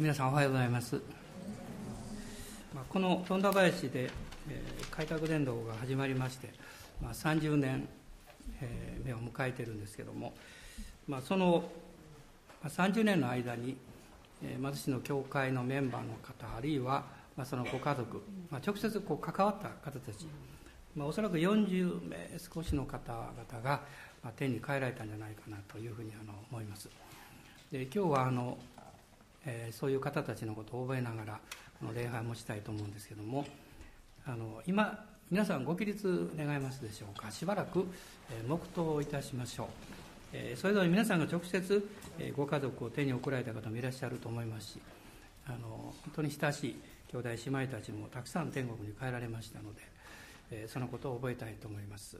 [0.00, 0.94] 皆さんおはようございます。
[2.72, 4.04] まあ、この富田林で、
[4.48, 6.50] えー、開拓伝道が始まりまして、
[7.02, 7.88] まあ、30年、
[8.60, 10.34] えー、目を迎えているんですけども、
[11.08, 11.64] まあ、その、
[12.62, 13.76] まあ、30年の間に、
[14.44, 17.04] えー、私の教会のメンバーの方あるいは、
[17.36, 18.22] まあ、そのご家族、
[18.52, 20.28] まあ、直接こう関わった方たち、
[20.94, 23.80] まあ、おそらく40名少しの方々が、
[24.22, 26.88] まあ、天に帰られたんじゃないかなというふうにあの思います。
[27.72, 28.56] で今日はあの
[29.50, 31.40] えー、そういう方たちのことを覚えながら
[31.80, 33.46] この礼拝もしたいと思うんですけども
[34.26, 37.30] あの今皆さんご起立願いますでしょうか？
[37.30, 37.86] しばらく、
[38.30, 39.66] えー、黙祷いたしましょう、
[40.34, 44.78] えー、それぞれ皆さんが直接、え、ご家族を手に送られた方もいらっしゃると思いますし
[45.46, 46.76] あの本当に親しい
[47.10, 49.80] 兄弟姉妹たちもたくさん天国に帰られましたので、
[50.50, 52.18] え、そのことを覚えたいと思います。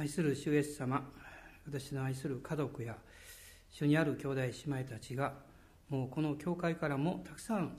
[0.00, 1.06] 愛する主イエス様
[1.66, 2.96] 私の愛する家族や
[3.70, 5.34] 主にある兄弟姉妹たちが
[5.90, 7.76] もうこの教会からもたくさん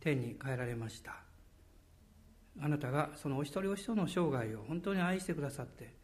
[0.00, 1.14] 天に帰られました。
[2.60, 5.94] あなたがそのお一人お一人の生涯を本当に愛してくださって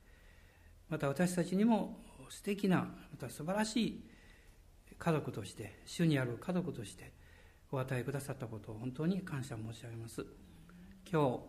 [0.89, 4.05] また私たちにも素敵なまた素晴らしい
[4.97, 7.13] 家族として主にある家族として
[7.73, 10.25] お与えくださったことを本当に感謝申し上げます。
[11.11, 11.41] 今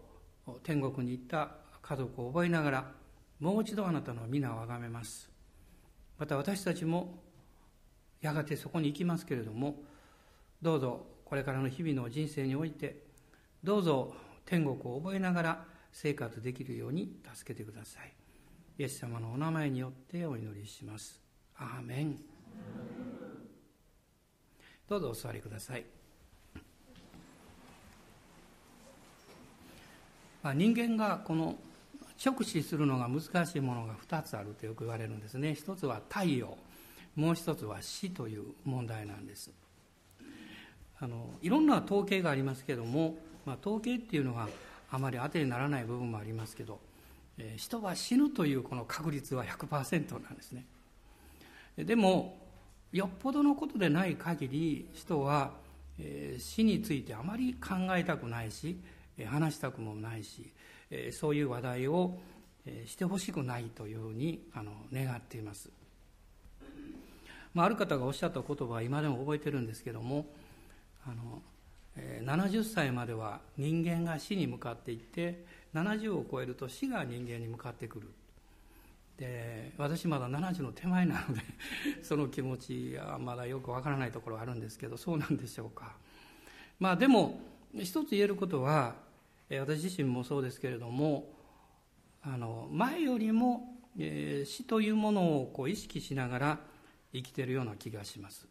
[0.47, 1.51] 日天国に行った
[1.83, 2.98] 家族を覚えながら
[3.39, 5.29] もう一度あなたの皆をあがめます。
[6.17, 7.23] また私たちも
[8.21, 9.81] やがてそこに行きますけれども
[10.61, 13.03] どうぞこれからの日々の人生において
[13.63, 14.13] どうぞ
[14.45, 18.13] 天国を覚えながら生活できるように助けてください。
[18.77, 21.21] イエス様のお名前によってお祈りします。
[21.57, 22.17] アーメン。
[24.89, 25.85] どうぞお座りください、
[30.41, 31.57] まあ、人間がこの
[32.23, 35.55] 直視するのが難しいものが2つあるとよく言われるんですね。
[35.55, 36.57] 一つは太陽。
[37.15, 39.51] もう一つは死という問題なんです。
[40.99, 43.15] あのいろんな統計がありますけども、
[43.45, 44.49] まあ、統計っていうのは
[44.91, 46.79] あまり当てにならない部分もありますけど、
[47.37, 50.65] えー、人は死ぬというこの確率は100%なんですね。
[51.77, 52.37] でも
[52.91, 55.51] よっぽどのことでない限り人は、
[55.99, 58.77] えー、死についてあまり考えたくないし
[59.25, 60.51] 話したくもないし
[61.11, 62.19] そういう話題を
[62.85, 65.69] してほしくないというふうにあの願っています、
[67.53, 70.25] まあ、ある方がおっしゃった言葉は今でも覚えてるんですけども
[71.05, 71.41] あの
[72.23, 78.09] 70歳までは人間が死に向かっていって70を超えると死が人間に向かってくる。
[79.17, 81.41] で私まだ70の手前なので
[82.03, 85.97] その気持ちはまだよくわからないところはあるんですけどそうなんでしょうか。
[86.79, 87.41] まあでも
[87.73, 88.95] 一つ言えることは
[89.57, 91.31] 私自身もそうですけれども
[92.21, 96.59] あの前よりも、えー、死というものをこう意識しながら
[97.13, 98.47] 生きてるような気がします、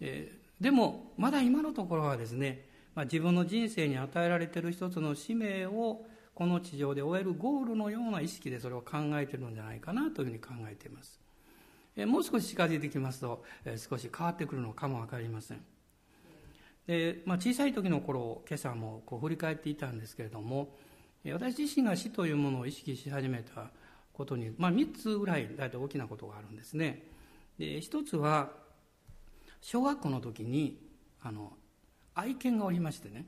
[0.00, 6.04] えー、でもまだ今のところはですね、まあ、自分の人生に与えられてる一つの使命を
[6.34, 11.20] この地上で終えるゴールのような意識でそれを考えてるんじゃないかなというふうに考えています、
[11.96, 15.60] え、もう少し近づいてきますと、え少し変わってくるのかも分かりません。
[16.86, 20.76] で、まあ、小さい時の頃今朝もこう振り返っていたんですけれども
[21.32, 23.70] 私自身が死というものを意識し始めた
[24.12, 27.06] ことに、まあ、3つぐらい大体大きなことがあるんですね。
[27.58, 28.50] で1つは
[29.60, 30.78] 小学校の時に
[31.22, 31.52] あの
[32.14, 33.26] 愛犬がおりましてね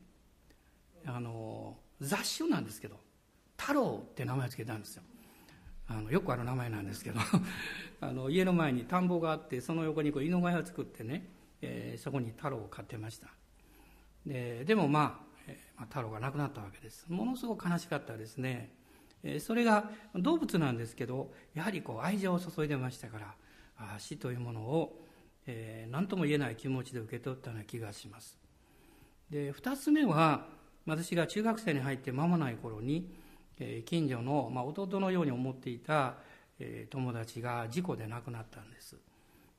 [1.07, 2.97] あの雑種なんですけど
[3.57, 5.03] 太郎って名前を付けたんですよ。
[5.87, 7.21] あのよくある名前なんですけど
[8.01, 11.29] あの家の前に田んぼがあってその横にこう犬小屋を作ってね、
[11.61, 13.29] えー、そこに太郎を飼ってました。
[14.27, 15.21] ででも、ま
[15.79, 17.07] あ、太郎が亡くなったわけです。
[17.09, 18.71] ものすごく悲しかったですね、
[19.41, 23.19] それが動物なんですけどやはりこう愛情を注いでましたか
[23.79, 25.01] ら死というものを、
[25.47, 28.39] え、何とも言えない気持ちで受け取ったような気がします。
[29.31, 30.47] で2つ目は
[30.87, 33.11] 私が中学生に入って間もない頃に、
[33.59, 36.17] え、近所の、まあ、弟のように思っていた、
[36.59, 38.97] え、友達が事故で亡くなったんです。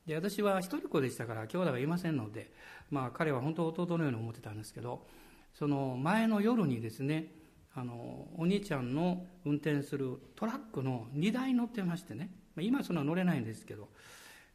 [0.06, 2.50] で私は一人っ子でしたから兄弟がいませんので、
[2.90, 5.06] まあ、彼は本当弟のように思ってたんですけど
[5.52, 7.32] その前の夜にですね
[7.74, 13.88] あのお兄ちゃんの運転するトラックの荷台に乗ってましてね今そんな乗れないんですけど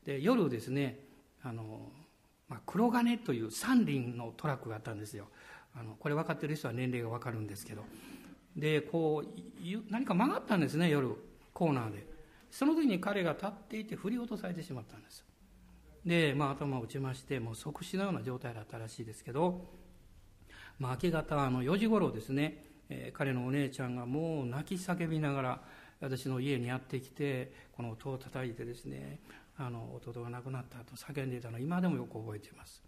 [0.05, 0.99] で夜ですね
[1.43, 1.91] あの、
[2.49, 5.27] まあ、黒金という三輪のトラックがあったんですよ。
[5.73, 7.83] あのこれ分かってる人は年齢が分かるんですけど。
[8.55, 11.15] でこう何か曲がったんですね夜
[11.53, 12.07] コーナーで。
[12.49, 15.23] その時に彼が立っていて振り落とされてしまったんです。
[16.05, 19.65] で、まあ、頭を打ちましてもう即死のような状態だったらしいですけど、
[20.79, 25.61] まあ、明け方の4時頃ですね、えー、彼のお姉ちゃんがもう泣き叫びながら
[26.01, 29.19] 私の家にやってきてこの音を叩いてですね
[29.57, 32.83] あの弟が亡くなったと叫んでいたの今でもよく覚えています。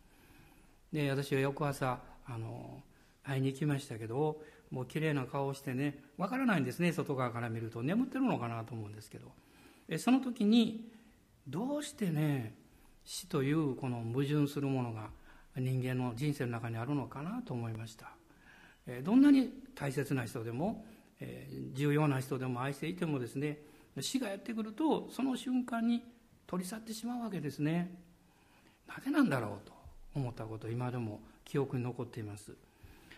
[0.92, 2.82] で私は翌朝あの
[3.24, 7.84] 会いに行きましたけどもう綺麗な顔をしてねわからないんですね外側から見ると。
[7.84, 9.32] 眠ってるのかなと思うんですけど。
[9.98, 10.90] その時に
[11.48, 12.56] どうしてね
[13.06, 15.10] 死というこの矛盾するものが
[15.56, 18.12] 人間の人生の中にあるのかなと思いました。
[19.04, 20.86] どんなに大切な人でも
[21.74, 23.60] 重要な人でも愛していてもですね
[24.02, 26.04] 死がやってくるとその瞬間に
[26.48, 27.96] 取り去ってしまうわけですね。
[28.88, 29.74] なぜなんだろうと
[30.16, 32.52] 思ったこと今でも記憶に残っています、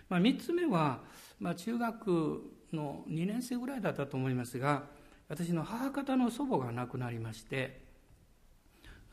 [0.09, 0.99] まあ、3つ目は、
[1.39, 2.41] まあ、中学
[2.73, 4.83] の2年生ぐらいだったと思いますが
[5.27, 7.84] 私の母方の祖母が亡くなりまして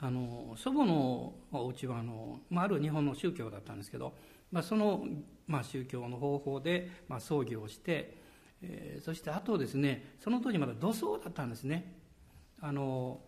[0.04, 4.14] あの祖母のお家はあの、まあ、ある日本の宗教だったんですけど、
[4.50, 5.04] まあ、その、
[5.46, 8.18] まあ、宗教の方法で、まあ、葬儀をして、
[8.62, 11.94] えー、そしてあとですねその当時まだ土葬だったんですね。
[12.60, 13.20] あの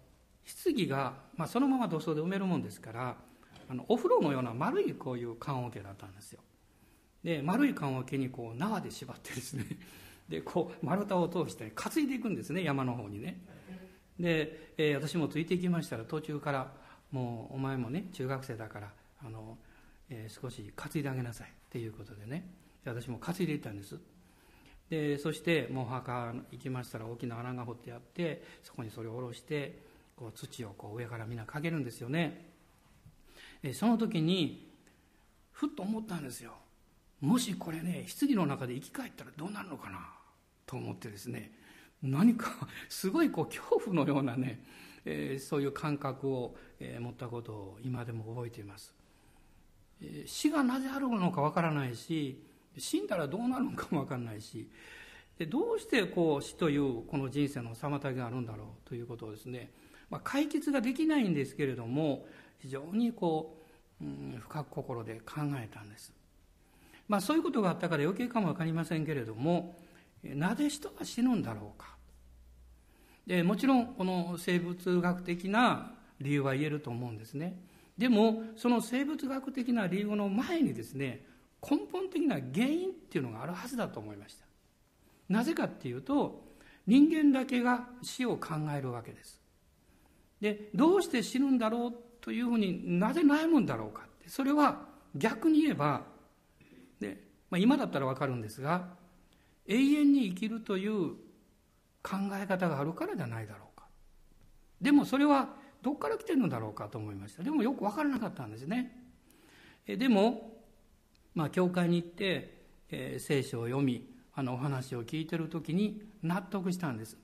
[0.65, 3.17] 棺が、まあ、そのまま土葬で埋めるもんですから
[3.69, 6.41] あのお風呂のような丸いこういう棺桶だったんですよ。
[7.23, 9.65] で丸い棺桶にこう縄で縛ってですね
[10.29, 13.41] でこう丸太を通して担いでいくんですね山の方にね。
[14.19, 16.73] で、えー、私もついていきましたら途中から
[17.11, 18.93] もうお前もね中学生だから
[19.25, 19.59] あの、
[20.11, 22.65] えー、少し担いであげなさいっていうことでね。
[22.87, 23.99] 私も担いでいったんです。
[24.91, 29.79] でそしてもう墓行きましたら大きな穴が掘ってあってそこにそれを下ろして
[30.15, 32.51] こう土をこう上からみんなかけるんですよね、
[33.63, 34.71] え、その時に
[35.53, 36.53] ふっと思ったんですよ。
[37.21, 40.01] もしこれね棺の中で生き返ったらどうなるのかな
[40.67, 41.51] と思ってですね。
[42.05, 42.51] 何か
[42.89, 44.63] すごいこう恐怖のようなね、
[45.05, 48.95] えー、そういう感覚を、えー、持ったことを今でも覚えています、
[50.03, 52.43] えー、死がなぜあるのかわからないし
[52.77, 54.69] 死んだらどうなるのかもわからないし
[55.39, 59.71] でどうしてこう死というこの人生の妨げがあるんだろうということをですね、
[60.11, 62.27] まあ、解決ができないんですけれども
[62.59, 63.57] 非常にこ
[64.01, 66.13] う、うん、深く心で考えたんです。
[67.09, 69.77] まあそういうことがあったから余計かも分かりませんけれども
[70.23, 71.94] なぜ人は死ぬんだろうか。
[73.27, 77.59] でもちろんこの生物学的な理由は言えると思うんですね。
[77.97, 81.25] でもその生物学的な理由の前にですね
[81.63, 84.45] 根本的な原因っていうのがあるはずだと思いました。
[85.29, 86.45] なぜかっていうと
[86.87, 89.41] 人間だけが死を考えるわけです。
[90.41, 96.03] でどうして死ぬんだろうというふうになぜ悩むんだろうかってそれは逆に言えば
[97.01, 97.19] で、
[97.51, 98.89] まあ、今だったらわかるんですが
[99.67, 101.15] 永遠に生きるという
[102.05, 103.87] 考え方があるからじゃないだろうか。
[104.81, 105.49] でもそれは
[105.83, 107.43] どこから来てるのだろうかと思いました。
[107.43, 109.01] でもよく分からなかったんですね。
[109.87, 110.53] えでも
[111.35, 117.17] まあ教会に行って、えー、聖書を読みあのお話を聞いてる時に納得したんです。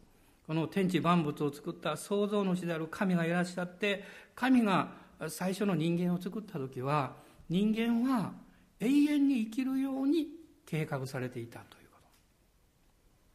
[0.46, 4.02] この天地万物を作った創造主である神がいらっしゃって
[4.34, 4.92] 神が
[5.28, 7.14] 最初の人間を作った時は
[7.48, 8.32] 人間は
[8.80, 10.26] 永遠に生きるように
[10.66, 11.79] 計画されていたと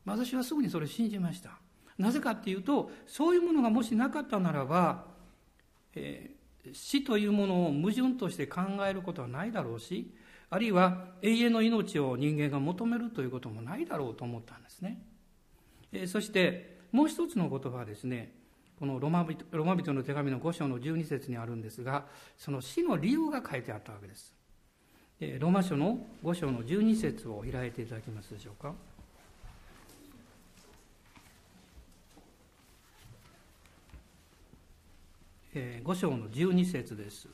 [0.06, 1.52] 私はすぐにそれを信じました。
[1.98, 5.06] なぜかっていうとそういうものがもしなかったならば、
[5.96, 10.14] えー、死というものを矛盾として考えることはないだろうし
[10.50, 15.02] あるいは永遠の命を人間が求めるということもないだろうと思ったんですね、
[15.94, 18.34] えー、そしてもう一つの言葉はですね
[18.78, 22.06] このロマ人ロマ人の手紙の5章の12節にあるんですが
[22.38, 24.34] その死の理由が書いてあったわけです。
[25.40, 28.74] ローマ書の5章の12節を開いていただけますでしょうか。
[35.56, 37.28] え5章の12節です。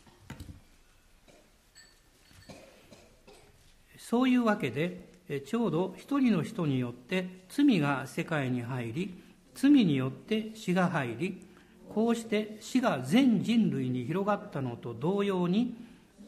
[3.97, 5.09] そういうわけで、
[5.45, 9.23] ちょうど一人の人によって罪が世界に入り、
[9.55, 11.45] 罪によって死が入り、
[11.93, 15.75] こうして死が全人類に広がったのと同様に、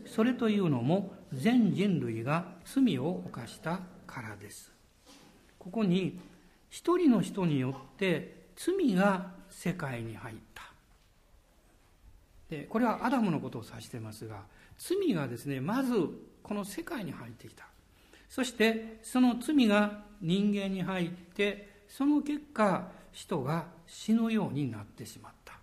[0.06, 4.72] それというのも全人類が罪を犯したからです。
[5.60, 6.20] ここに
[6.70, 10.53] 一人の人によって罪が世界に入った。
[12.54, 14.44] でこれはアダムのことを指してますが
[14.78, 15.94] 罪がですねまず
[16.44, 17.66] この世界に入ってきた。
[18.30, 25.54] そしてその罪が人間に入ってその結果人が死ぬようになってしまった、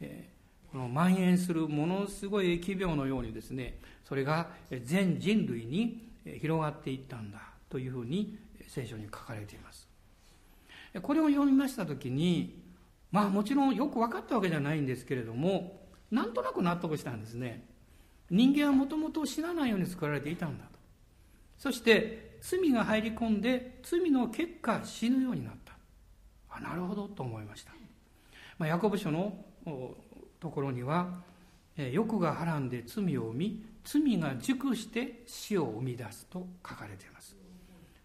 [0.00, 4.48] えー、この蔓延するものすごい疫病のようにですねそれが
[4.84, 6.08] 全人類に
[6.40, 9.88] 広がっていったんだというふうに聖書に書かれています。
[11.02, 12.62] これを読みました時に
[13.10, 15.77] まあもちろんよく分かったわけじゃないんですけれども
[16.10, 17.64] なんとなく納得したんですね。
[18.30, 20.70] 人間はもともと死なないように作られていたんだと。
[21.56, 25.72] そして罪が入り込んで罪の結果死ぬようになった。
[26.50, 27.72] あなるほどと思いました、
[28.58, 29.44] まあ、ヤコブ書の
[30.40, 31.22] ところには
[31.76, 37.36] 欲がはらんで罪を生み罪が熟して死を生み出すと書かれています。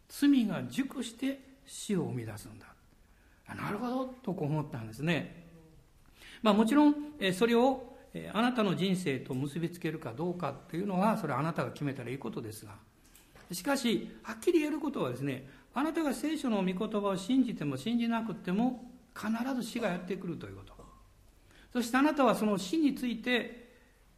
[0.10, 2.68] 罪が熟して死を生み出すんだ。
[3.56, 5.48] なるほどとこう思ったんですね。
[6.42, 6.96] まあもちろん、
[7.34, 7.93] それを
[8.34, 12.76] あなたの人生と結びつけるかどうかっていうのは、それはあなたが決めたらいいことですが、
[13.52, 20.74] しかし、はっきり言えることはですね、あなたが聖書の御言葉を信じても信じなくても、必ず死がやってくるということ。
[21.74, 23.72] そしてあなたはその死について、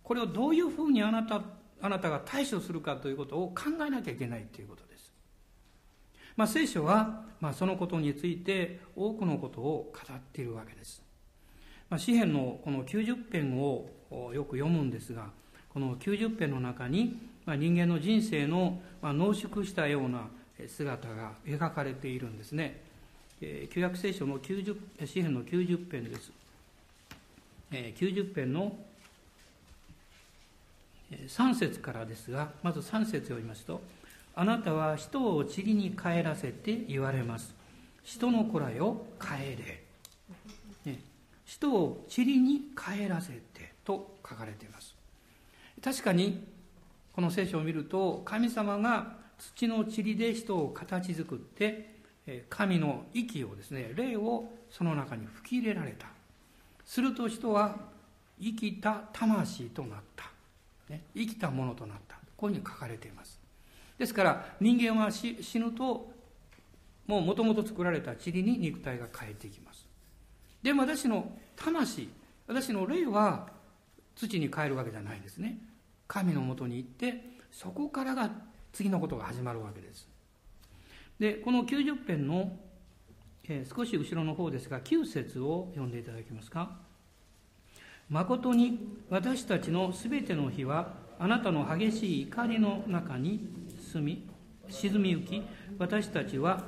[0.03, 1.41] これをどういうふうにあなた、
[1.81, 5.13] あなたが対処するかということを考えなきゃいけないということです。
[6.35, 11.04] まあ、聖書は、まあ、そのことについて多くのことを語っているわけです。
[11.95, 13.89] まあ、詩篇のこの90編を
[14.33, 15.29] よく読むんですが、
[15.73, 20.27] この90編の中に、まあ、人間の人生の、まあ、濃縮したような
[20.67, 22.81] 姿が描かれているんですね。
[23.39, 24.75] えー、旧約聖書の90
[25.05, 26.33] 詩篇の90編です。
[27.71, 28.75] えー、90編の
[31.29, 33.79] 3節からですが、まず3節を読みますと、
[34.35, 37.55] あなたは人を塵に帰らせて言われます。
[38.03, 39.84] 人の子らよ、帰れ。
[41.45, 44.95] 人を塵に帰らせてと書かれています。
[45.83, 46.45] 確かに、
[47.13, 51.95] この聖書を見ると、神様が土の塵で人を形作って、
[52.49, 56.07] 神の息をですね、霊をその中に吹き入れられた。
[56.85, 57.77] すると人は
[58.41, 60.31] 生きた魂となった。
[60.89, 62.17] ね、生きたものとなった。
[62.35, 63.45] こういうふうに書かれています。
[63.97, 66.11] ですから人間は死ぬと
[67.07, 69.84] もうもともと作られた塵に肉体が変えていきます
[70.65, 72.10] でも私の魂
[72.48, 73.50] 私の霊は
[74.15, 75.60] 土に変えるわけじゃないですね。
[76.07, 78.31] 神のもとに行ってそこからが
[78.74, 80.10] 次のことが始まるわけです。
[81.19, 82.57] でこの90編の、
[83.48, 86.72] えー、少し後ろの方ですが9節を読んでいただけますか。
[88.10, 93.48] 誠に私たちのすべての日はあなたの激しい怒りの中に
[93.91, 94.29] 沈み
[94.67, 95.43] 沈みゆき
[95.77, 96.63] 私たちは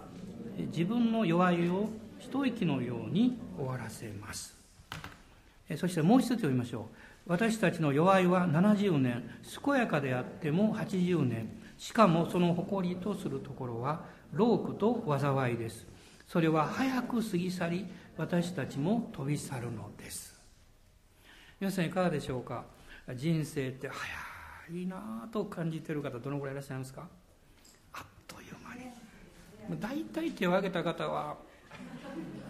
[0.55, 1.89] 自分の弱いを
[2.19, 4.55] 一息のように終わらせます。
[5.75, 6.83] そしてもう一つ読みましょう。
[7.25, 9.29] 私たちの弱いは70年
[9.63, 11.49] 健やかであっても80年。
[11.77, 15.85] しかもその誇りとするところは労苦と災いです。
[16.27, 17.85] それは早く過ぎ去り
[18.17, 20.39] 私たちも飛び去るのです。
[21.59, 22.65] 皆さんいかがでしょうか？
[23.15, 27.07] 人生って早いなと感じてる方どのぐらいいらっしゃいますか？
[27.93, 29.79] あっという間に。
[29.79, 31.37] 大体手を挙げた方は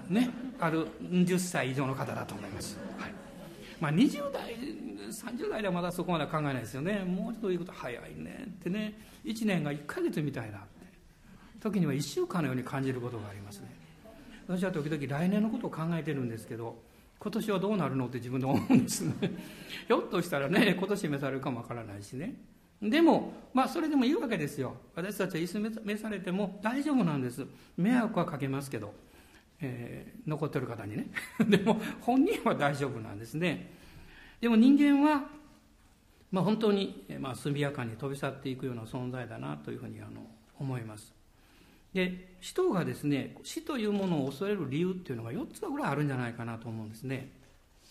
[0.10, 3.12] ねある10歳以上の方だと思います、はい。
[3.80, 4.56] まあ、20代
[5.12, 7.00] 30代ではまだそこまで考えないですよね。
[7.00, 9.00] もうちょっと言うこと早いねってね。
[9.26, 10.60] 1年が1ヶ月みたいな
[11.60, 13.68] 時には1週間のように感じることがありますね。
[14.48, 16.78] 私は時々来年のことを考えてるんですけど
[17.20, 19.02] 今年はどうなるのって自分で思うんです。
[19.02, 19.14] ね
[19.88, 22.36] ひょっとしたらね今年召されるかもわからないしね。
[22.82, 24.76] でもまあそれでもいいわけですよ。
[24.96, 27.46] 私たちは椅子召されても大丈夫なんです。
[27.76, 28.94] 迷惑はかけますけど、
[29.62, 31.08] えー、残ってる方にね。
[31.48, 33.72] でも本人は大丈夫なんですね。
[34.40, 35.38] でも人間は
[36.32, 40.28] まあ、本当に、まあ、速やかに飛び去っていくような存在だなというふうにあの
[40.60, 41.14] 思います。
[41.94, 47.32] で人がですね死というものを恐れる理由っていうのが4つぐらいあるんじゃないかなと思うんですね。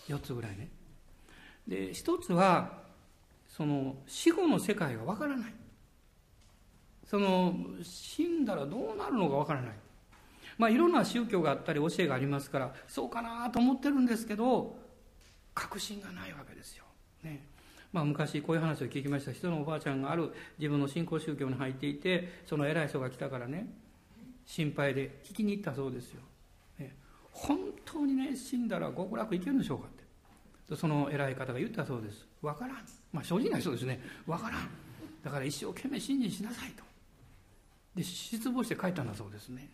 [0.09, 0.69] 4つぐらいね。
[1.67, 2.83] で1つは
[3.49, 5.55] その死後の世界がわからない。
[7.05, 9.75] その死んだらどうなるのかわからない。
[10.59, 14.77] まあいろんな宗教があったり教えがありますからそうかなと思ってるんですけど
[15.55, 16.85] 確信がないわけですよ、
[17.23, 17.47] ね。
[17.93, 19.33] まあ、昔こういう話を聞きました。
[19.33, 23.67] 人のおばあちゃんがある自分の信仰宗教に入っていてその偉い人が来たからね
[24.45, 26.21] 心配で聞きに行ったそうですよ、
[26.79, 26.95] ね、
[27.33, 30.07] 本当にね死んだら極楽行けるんでしょうかって。
[30.75, 32.27] その偉い方が言ったそうです。
[32.43, 32.77] わからん。
[33.13, 34.01] まあ正直な人ですね。
[34.27, 34.69] わからん。
[35.23, 36.83] だから一生懸命信心しなさいと。
[37.95, 39.71] で失望して帰ったんだそうですね。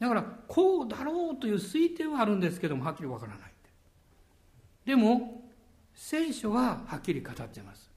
[0.00, 3.50] だからこうだろうという推定はあるんですけどもはっきりわからない
[4.84, 5.44] でも
[5.94, 7.90] 聖書ははっきり語っています。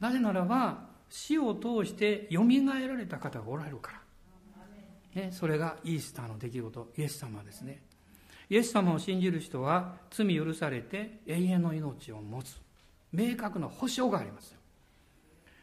[0.00, 3.92] なぜならば死を通してよみがえられた方がおられるか
[5.14, 7.82] ら、ね、それがイースターの出来事イエス様ですね。
[8.48, 12.58] イエス様を信じる人は罪許されて永遠の命を持つ。
[13.12, 14.56] 明確な保証があります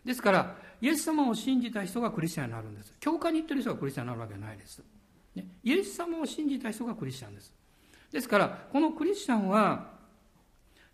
[0.05, 2.93] ですからイエス様を信じた人がクリスチャンになるんです。
[2.99, 4.83] 教会に行ってる人がクリスチャンになるわけないです、
[5.35, 7.53] ね、イエス様を信じた人がクリスチャンです。
[8.11, 9.91] ですからこのクリスチャンは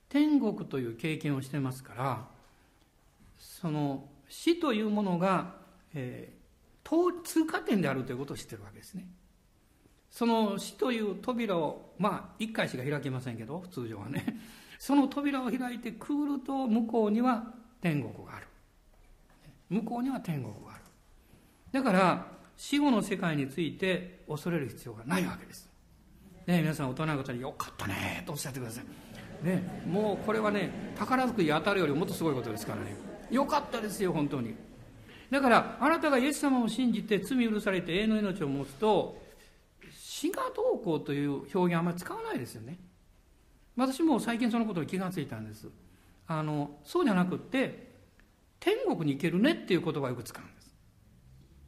[0.09, 2.27] 天国という経験をしてますから
[3.37, 5.55] その死というものが、
[5.93, 9.07] えー、通過点であるということを知ってるわけですね。
[10.09, 14.39] その死という扉をまあ一回しか開けませんけど通常はね。
[14.77, 18.47] その扉を開いてくると向こうには天国がある。
[19.69, 20.83] 向こうには天国がある。
[21.71, 25.69] だから死後の世界について恐れる必要がないわけです、
[26.47, 32.95] ね、皆さん大人の方に「よかったね」とおっしゃってください、ね、もうこれはね宝くじ当たるよりもっとすごいことですからね。
[33.31, 34.55] よかったですよ本当に。
[35.31, 39.21] だからあなたがイエス様を信じて罪許されて永遠の命を持つと
[39.91, 42.79] 死がどうこうという表現あんまり使わないですよね。
[43.75, 45.67] 私も最近そのことに気がついたんです。
[46.27, 47.93] あのそうじゃなくって
[48.59, 50.43] 天国に行けるねっていう言葉をよく使う。
[50.43, 50.54] ん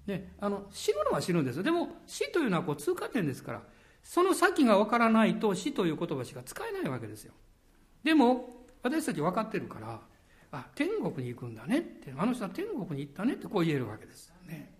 [0.07, 1.63] であの死ぬのは死ぬんですよ。
[1.63, 3.61] でも死というのはこう通過点ですから
[4.01, 7.33] その先が分からないと死という言葉しか使えないわけですよ。
[8.03, 9.99] でも私たち分かってるから
[10.53, 14.73] あ天国に行くんだねってあの人は天国に行ったねってこう言えるわけですよね。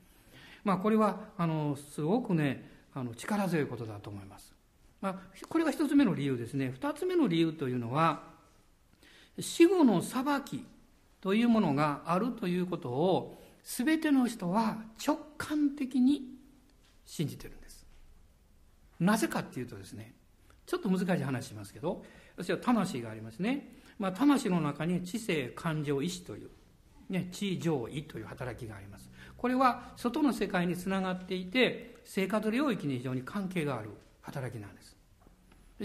[0.64, 4.56] まあこれはあのすごくねあの力強いことだと思います、
[5.02, 6.72] まあ、これが一つ目の理由ですね。
[6.74, 8.24] 二つ目の理由というのは
[9.40, 10.66] 死後の裁き
[11.20, 16.22] というものがあるということを全ての人は直感的に
[17.06, 17.86] 信じてるんです。
[18.98, 20.16] なぜかっていうとですね
[20.66, 22.04] ちょっと難しい話しますけど
[22.38, 23.76] 私は魂がありますね。
[24.00, 26.50] まあ、魂の中に知性感情意志という、
[27.10, 29.10] ね、知情意という働きがあります。
[29.36, 33.90] これは外の世界につながっていて生活領域に非常に関係がある
[34.22, 34.96] 働きなんです。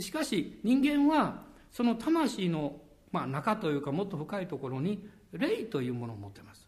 [0.00, 6.61] しかし人間はその魂の、まあ、中というかもっと深いところに霊というものを持ってます。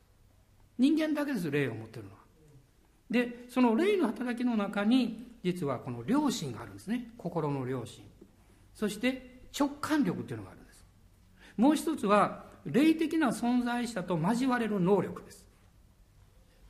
[0.79, 2.17] 人間だけです霊を持ってるのは。
[3.11, 7.13] でその霊の働きの中に実はこの良心があるんですね。
[7.19, 8.05] 心の良心。
[8.75, 10.85] そして直感力っていうのがあるんです。
[11.57, 15.45] もう一つは霊的な存在者と交われる能力です。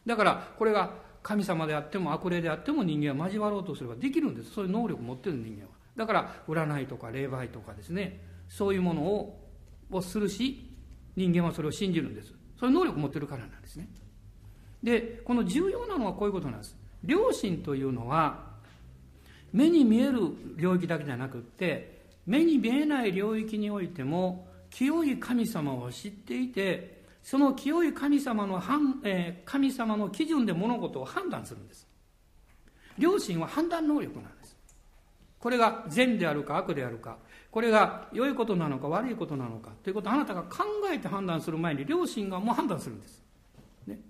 [0.04, 0.90] だからこれが
[1.22, 4.50] 神様であっても悪霊であっても人間は交わろうとすればできるんです。
[4.50, 5.70] そういう能力を持ってる人間は。
[5.96, 8.20] だから占いとか霊媒とかですね。
[8.48, 9.40] そういうものを
[9.90, 10.70] をするし
[11.16, 12.33] 人間はそれを信じるんです。
[12.58, 13.88] そういう能力を持ってるからなんですね。
[14.82, 16.76] でこの重要なのはこういうことなんです。
[17.06, 18.54] 良心というのは
[19.52, 20.20] 目に見える
[20.56, 28.60] 領域だけじゃなくって目に見えない領域においても清い神様を知っていてその清い神様の、
[29.04, 31.86] えー、神様の基準で物事を判断するんです。
[32.98, 34.56] 良心は判断能力なんです。
[35.40, 37.18] これが善であるか悪であるか。
[37.54, 43.22] これが良いことなのか悪いことなのかということをあなたが考えて判断する前に良心がもう判断するんです、
[43.86, 44.00] ね、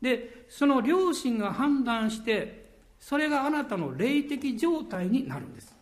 [0.00, 5.76] でその良心が判断してそれがあなたの霊的状態になるんです。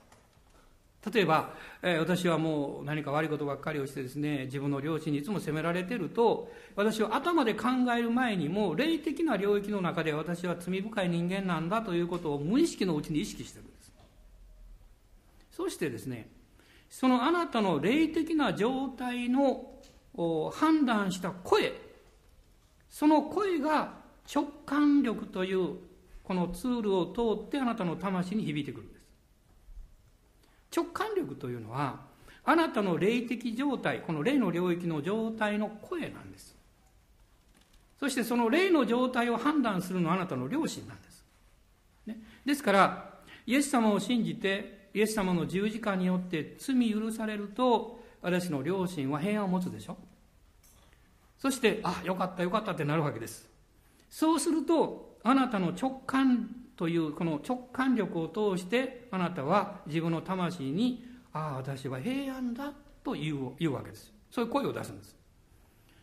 [1.13, 1.51] 例えば、
[1.83, 13.93] えー、私はもう何か悪いことばっかりをしてですね自分の両親にいつも責められてると私は頭で考える前にもう霊的な領域の中で私は罪深い人間なんだということを無意識のうちに意識してるんです。
[15.53, 16.38] そしてですね
[16.91, 19.75] そのあなたの霊的な状態の
[20.53, 21.73] 判断した声。
[22.89, 23.99] その声が
[24.33, 25.77] 直感力という
[26.23, 29.03] このツールを通ってあなたの魂に響いてくるんです。
[30.77, 32.01] 直感力というのは
[32.45, 36.57] あなたの霊的状態この霊の領域の状態の声なんです。
[37.99, 41.25] そしてその霊の状態を判断するのはあなたの良心なんです、
[42.07, 43.11] ね、ですから
[43.45, 49.97] イエス様を信じてイエス様の十字架によって罪許されると私の良心は平安を持つでしょ。
[51.39, 53.49] そしてあよかったよかったってなるわけです。
[54.11, 62.73] そうするとあなたの直感というこの直感力を通してあなたは自分の魂にああ私は平安だ
[63.05, 64.13] と言う言うわけです。
[64.33, 65.15] そういう声を出すんです。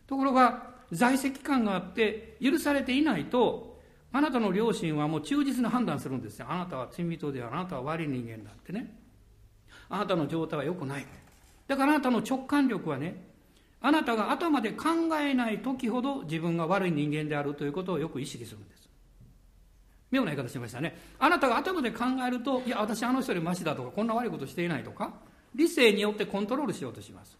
[0.07, 3.74] ところが在籍感があって許されていないと
[4.15, 6.45] あなたの両親はもう忠実な判断するんですよ。
[6.49, 8.95] あなたは罪人であなたは悪い人間だってね。
[9.89, 11.05] あなたの状態は良くない。
[11.67, 13.27] だからあなたの直感力はね
[13.81, 14.85] あなたが頭で考
[15.19, 18.87] えない時ほど自分が悪い人間であるということをよく意識するんです。
[20.11, 20.97] 妙な言い方しましたね。
[21.19, 25.13] あなたが頭で考えると、いや、私あの人よりマシだとか、こんな悪いことしていないとか、
[25.53, 27.37] 理性によってコントロールしようとします。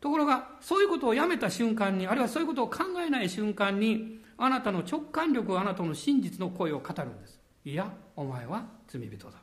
[0.00, 7.40] とところがそういうことをやめた瞬間にあるいはそういうことを考えない瞬間にあなたの直感力があなたの真実の声を語るんです。
[7.64, 9.38] いやお前は罪人だ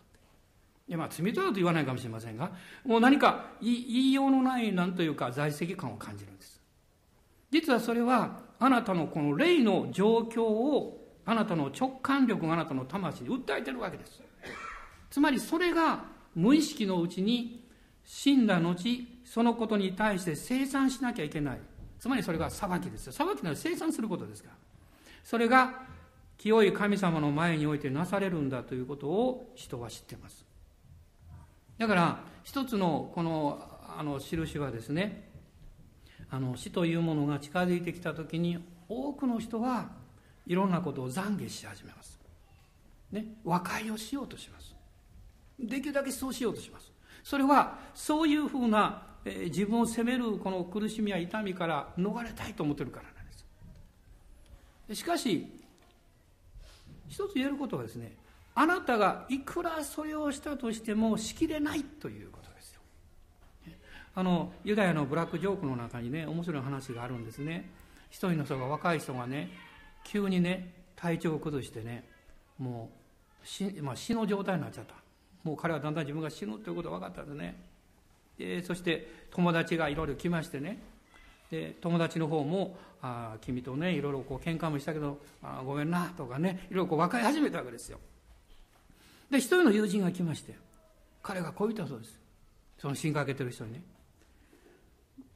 [0.88, 2.51] いやまあ罪人だと言わないかもしれませんが
[2.86, 6.62] もう何か言いようのない何というか在籍感を感じるんです。
[7.51, 14.21] 実はそれはあなたのこの霊の状況をあなたの直感力があなたの魂に訴えてるわけです。
[15.10, 17.63] つまりそれが無意識のうちに
[18.03, 21.60] 死んだ後そのことに対して生産しなきゃいけない。
[21.99, 23.13] つまりそれが裁きですよ。
[23.13, 24.56] 裁きなら生産することですから。
[25.23, 25.83] それが
[26.38, 30.45] 清い神様の前においてなされるんだということを人は知ってます。
[31.77, 33.65] だから一つのこの
[33.97, 35.29] あの印はですね
[36.29, 38.57] あの死というものが近づいてきた時に
[38.89, 39.91] 多くの人は
[40.45, 42.19] いろんなことを懺悔し始めます、
[43.12, 44.75] ね、和解をしようとします。
[45.59, 46.91] できるだけそうしようとします。
[47.23, 53.12] それはそういうふうな、えー、自分を責めるこの苦しみや痛みから逃れたいと思ってるから。
[54.91, 55.48] しかし
[57.08, 58.15] 一つ言えることはですね
[58.56, 62.82] あなたがいくらそれをしたとしてもしきれないということですよ。
[64.15, 67.69] あのユダヤのブラックジョークの中にね面白い話があるんですね。
[68.10, 69.50] 一人の人が若い人がね
[70.04, 72.08] 急にね体調を崩してね
[72.60, 72.91] も
[73.43, 74.93] う死,、まあ、死の状態になっちゃった。
[75.43, 77.56] もう彼はだんだん自分が死ぬということが分かったんですね。
[78.38, 80.80] でそして友達がいろいろ来ましてね
[81.53, 87.99] で友達の方もあ君とねいろいろこう喧嘩もしたけどあごめんなとかねいろいろこう分かり始めたわけですよ。
[89.29, 90.55] で一人の友人が来まして
[91.21, 92.19] 彼がこう言ったそうです。
[92.79, 93.83] その心かけてる人にね。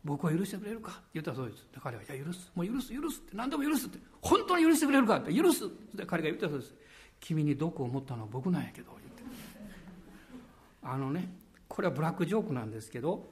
[0.03, 0.91] 僕は許してくれるか？
[0.91, 1.67] って言ったそうです。
[1.71, 2.51] で彼は「いや許す。
[2.56, 3.99] もう許す許す」って何でも許すって。
[4.19, 6.73] 本当に許してくれるかって許すって彼が言ったそうです。
[7.19, 9.23] 君に毒を持ったのは僕なんやけど言って。
[10.82, 11.30] あのね
[11.67, 13.27] これはブラックジョークなんですけど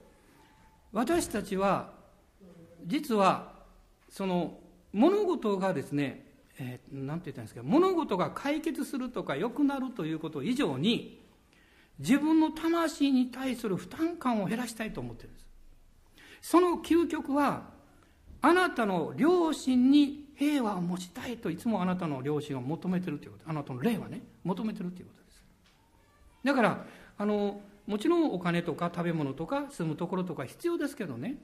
[0.91, 1.94] 私たちは
[2.85, 3.53] 実は
[4.09, 4.59] その
[4.93, 6.25] 物事がですね
[6.59, 11.21] 何、えー、て言ったんですか物事が解決するとか良くなるということ以上に
[11.99, 15.45] 自分の魂に対する負担感を減らしたいと思ってるんです。
[16.41, 17.69] その究極は
[18.41, 23.49] あなたの良心に平和を持ちたいといつもあなたの良心を求めてるということ。
[23.49, 25.43] あなたの霊はね求めてるということです。
[26.43, 26.85] だから
[27.17, 31.37] あのもちろんお金とか食べ物とか住むところとか必要ですけどね。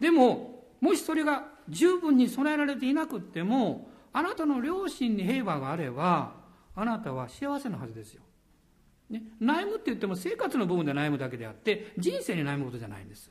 [0.00, 6.32] でももしそれが十分に備えられていなくってもあなたの良心に平和があれば
[6.74, 8.22] あなたは幸せなはずですよ、
[9.08, 13.30] ね、悩むって言っても生活の部分で悩むだけであって人生に悩むことじゃないんです、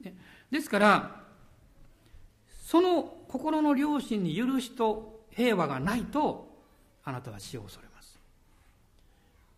[0.00, 0.14] ね、
[0.50, 1.20] ですから
[2.64, 6.48] その心の良心に許しと平和がないと
[7.04, 8.18] あなたは死を恐れます。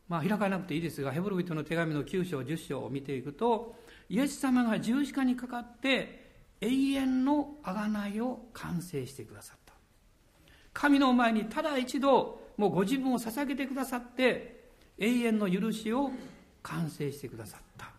[0.08, 3.76] まあ開かなくていいですがヘブル人の手紙の9章10章を見ていくと
[4.08, 6.21] イエス様が十字架にかかって
[6.62, 9.74] 永遠の贖いを完成してくださった。
[10.72, 16.10] 神の前にただ一度もうご自分を捧げてくださって永遠の許しを
[16.62, 17.90] 完成してくださった、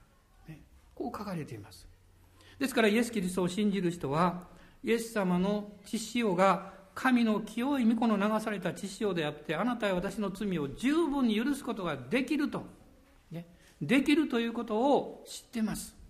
[0.48, 0.62] ね、
[0.96, 1.88] こう書かれています。
[2.58, 4.48] ですからイエス・キリストを信じる人は
[4.84, 12.64] イエス様の血潮が神の清い御子の流された血潮であってあなたや私の罪を十分に許すことができると、
[13.32, 13.46] ね、
[13.82, 16.03] できるということを知ってます。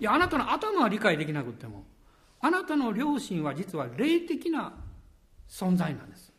[0.00, 1.84] いやあなたの頭は理解できなくても
[2.40, 4.74] あなたの良心は実は霊的な
[5.48, 6.32] 存在なんです。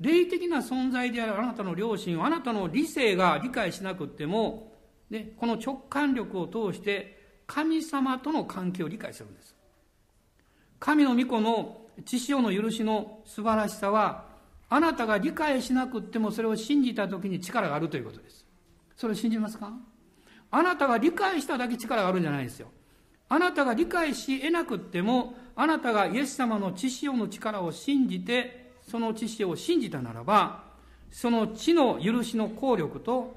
[0.00, 4.72] 霊的な存在であるあなたの良心をあなたの理性が理解しなくっても、
[5.08, 9.56] ね、この直感力を通して神様との関係を理解するんです。
[10.80, 14.24] 神の御子の血潮の許しの素晴らしさは
[14.68, 18.44] あなたが理解しなくってもそれを信じた時に力があるということです。
[18.96, 19.72] それを信じますか？
[20.56, 22.68] あなたが理解しただけ力があるんじゃないですよ
[23.28, 30.62] あなたが理解し得なくってもあなたがイエス様の血潮の力を信じてその血潮を信じたならば
[31.10, 33.36] その血の許しの効力と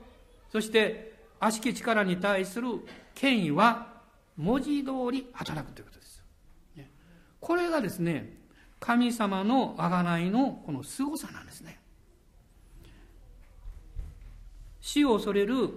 [0.51, 2.67] そして悪しき力に対する
[3.15, 3.87] 権威は
[4.37, 6.23] 文字通り働くということです。
[7.39, 8.37] これがですね、
[8.79, 11.79] 神様の贖いのこの凄さなんですね。
[14.81, 15.69] 死を恐れる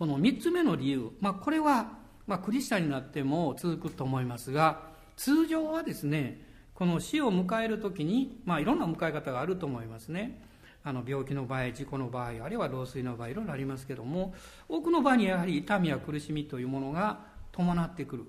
[0.00, 4.80] この三つ目の理由、まあ、これは、まあ、クリスチャンになっても続くと思いますが、
[5.14, 6.40] 通常はですね、
[6.72, 10.40] この死を迎えるときに、まあ、いろんな迎え方があると思いますね。
[10.82, 14.32] あの病気の場合、事故の場合、あるいは老衰の場合、いろいろありますけども、
[14.70, 17.20] 多くの場合にやはり痛みや苦しみというものが
[17.52, 18.24] 伴ってくる。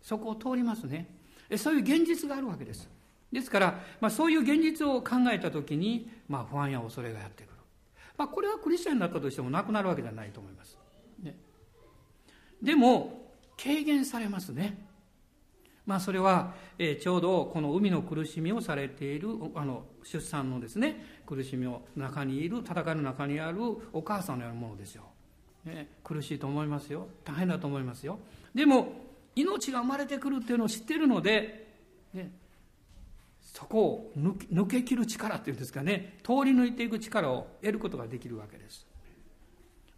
[0.00, 1.12] そこを通りますね。
[1.56, 2.88] そういう現実があるわけです。
[3.32, 7.54] ですから、まあ、そういう現実を考えたときに、まあ、不安や恐れがやってくる。
[8.16, 10.77] まあ、これはクリスチャンになったとしてもなくなるわけじゃないと思います。
[12.62, 13.18] でも、
[13.62, 14.88] 軽減されますね。
[15.88, 23.58] まあ、それは、えー、ちょうどこの海の苦しみをされているあの出産のですね苦しみの中にいる戦いの中にある
[23.94, 25.04] お母さんのようなものですよ、
[25.64, 27.08] ね、苦しいと思いますよ。
[27.24, 28.18] 大変だと思いますよ。
[28.54, 28.92] でも
[29.34, 31.74] 命が生まれてくるっていうのを知ってるので、
[32.12, 32.32] ね、
[33.40, 36.18] そこを抜け切る力っていうんですかね。
[36.22, 38.86] 通り抜いていく力を得ることができるわけです。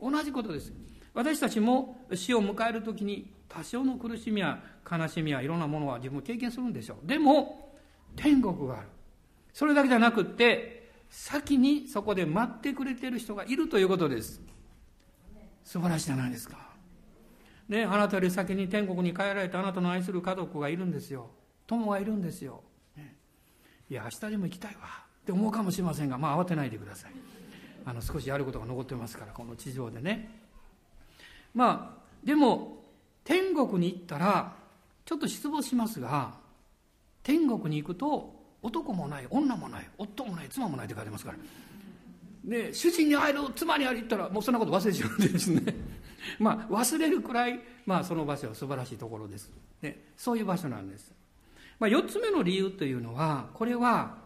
[0.00, 0.72] 同じことです。
[1.14, 7.06] 私たちも死を迎える時に多少の苦しみや悲しみやいろんなものは自分経験するんでしょう。
[7.06, 7.74] でも
[8.16, 8.88] 天国がある。
[9.52, 14.40] それだけじゃなくって先にそこで待ってくれてる人がいるということです。
[15.64, 16.70] 素晴らしいじゃないですか。
[17.68, 21.30] ねあなたより先に天国に帰られたあなたの愛する家族がいるんですよ。
[21.66, 22.64] 友がいるんですよ、
[22.96, 23.16] ね、
[23.88, 24.80] いや明日でも行きたいわ。
[25.20, 27.12] って思うかもしれませんがまあ慌てないでください。
[27.84, 30.39] あの少しやることが残ってますからこの地上でね。
[31.54, 32.84] まあでも
[33.24, 34.54] 天国に行ったら
[35.04, 36.34] ちょっと失望しますが
[37.22, 41.38] 天国に行くと男もない女もない夫もない妻もないって書いてますから。
[42.44, 45.74] で主人に会える妻に会いに行ったらもうそんなこと忘れちゃうんですね。
[46.38, 49.50] まあ忘れるくらい、まあ、その場所は素晴らしいところです、
[49.82, 51.14] ね、そういう場所なんです、
[51.78, 54.18] まあ、4つ目の理由というのはこれは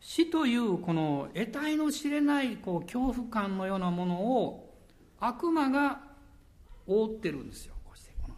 [0.00, 4.74] 死というこの得体の知れないこう恐怖感のようなものを
[5.20, 6.00] 悪魔が
[6.86, 7.74] 覆ってるんですよ。
[7.84, 8.34] こうしてこの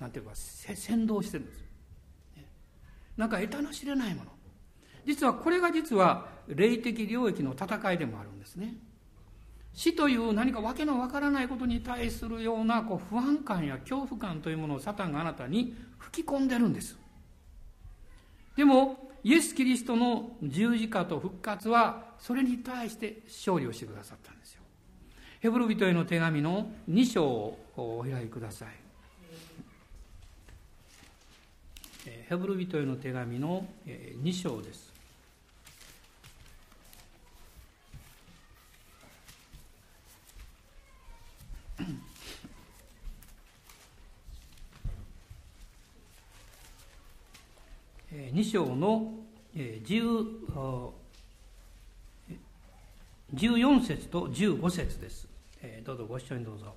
[0.00, 1.60] なんていうか先導してるんです
[2.36, 2.46] ね。
[3.16, 4.32] なんか得体の知れないもの。
[5.04, 8.76] 実はこれが実は霊的領域の戦いでもあるんですね。
[9.72, 16.98] 死という何か訳のわからないことに対するようなこう不安感や恐怖感というものをサタンがあなたに吹き込んでるんです。
[18.56, 24.37] でもイエス・キリストの十字架と復活はそれに対して勝利をしてくださったんです。
[25.40, 28.68] ヘブル人への手紙の2章をお開きください
[32.28, 34.92] ヘブル人への手紙の2章です
[48.10, 49.14] 2章の
[53.34, 55.27] 14節と15節です。
[55.62, 56.74] えどうぞご一緒にどうぞ。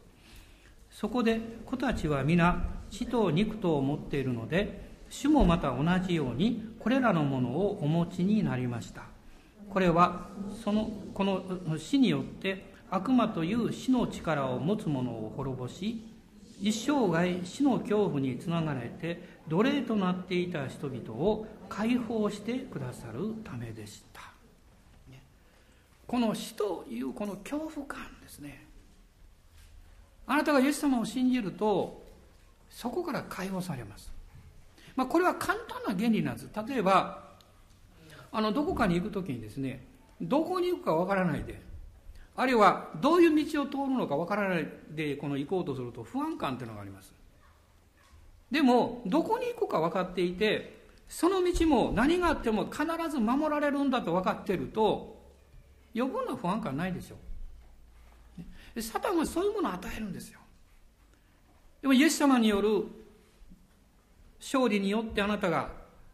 [0.90, 9.04] そこで子たちは皆血と肉とを持っているので主もまた同じようにこれらのものをお持ちになりました。
[9.70, 10.28] これは
[10.64, 11.44] そのこの
[11.78, 16.04] 死によって悪魔という死の力を持つ者を滅ぼし
[16.60, 24.32] 一生涯死の恐怖につながれて奴隷となっていた人々を解放してくださるためでした。
[26.12, 28.68] この死というこの恐怖感ですね。
[30.28, 32.02] あなたがイエス様を信じると
[32.70, 34.12] そこから解放されます、
[34.96, 36.50] まあ、これは簡単な原理なんです。
[36.68, 37.32] 例えば
[38.32, 39.86] あのどこかに行く時にですね
[40.22, 41.60] どこに行くかわからないで
[42.36, 47.14] あるいはどういう道を通るのかわからないでこの行こうとすると不安感というのがあります。
[48.50, 55.20] でもどこに行くか分かっていてその道も何があっても必ず守られるんだと分かっていると
[55.94, 57.18] 余分な不安感ないでしょう。
[58.80, 60.40] サタンはそういうものを与えるんですよ。
[61.82, 62.86] でもイエス様による
[64.40, 65.70] 勝利によってあなたが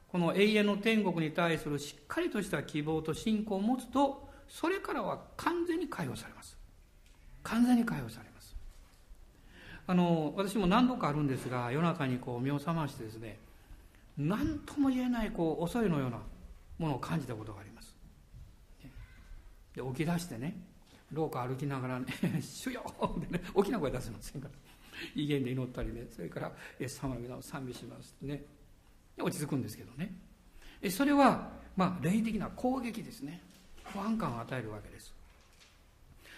[0.08, 6.58] この永遠の天国に対するしっかりとした希望と信仰を持つとそれからは完全に解放されます。
[7.44, 8.56] 完全に解放されます。
[9.86, 13.38] あの私も何度かあるんですが夜中にこう目を覚ましてですね
[14.18, 16.18] 何とも言えないこう遅いのような
[16.78, 17.96] ものを感じたことがあります。
[19.76, 20.56] で起き出してね
[21.12, 22.06] 廊下歩きながらね
[22.42, 22.84] 「主よ!」
[23.18, 24.54] ってね大きな声出せませんから。
[25.14, 26.08] 威厳で祈ったりね。
[26.10, 28.44] それから「イエス様の皆を賛美します」ってね
[29.18, 30.14] 落ち着くんですけどね。
[30.90, 33.42] それはまあ霊的な攻撃ですね。
[33.84, 35.14] 不安感を与えるわけです。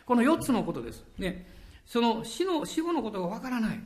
[0.06, 1.06] この4つのことです。
[1.18, 1.48] ね。
[1.86, 3.80] その死の死後のことがわからない。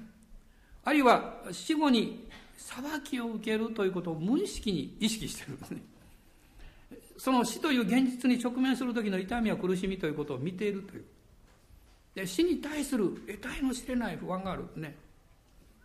[0.86, 5.82] あるいは死後に裁きを受けるということを無意識に意識してるんですね。
[7.17, 11.06] その死という現実に直面する時の痛みや苦しみということを見ているという。
[12.15, 14.95] で死に対する得体の知れない不安があるね。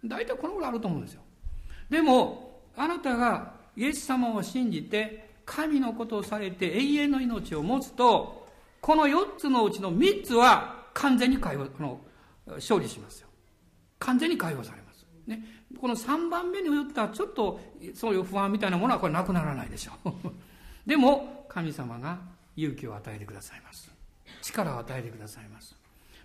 [0.04, 1.22] 大体このぐらいあると思うんですよ。
[1.90, 8.46] でもあなたがイエス様を信じて神のことをされて永遠の命を持つと
[8.80, 12.00] この4つのうちの3つは完全に解放の
[12.46, 13.28] 勝利しますよ。
[13.98, 15.42] 完全に解放されます、ね、
[15.80, 17.60] この3番目に言ったちょっと
[17.94, 20.12] そういう不安みたいなものはこれなくならないでしょう。
[20.88, 22.18] でも神様が
[22.57, 23.92] 勇気を与えてくださいます。
[24.40, 25.77] 力を与えてくださいます。